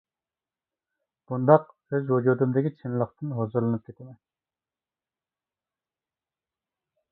[1.31, 1.67] بۇنداق
[1.97, 4.19] ئۆز ۋۇجۇدۇمدىكى چىنلىقتىن ھۇزۇرلىنىپ كېتىمەن.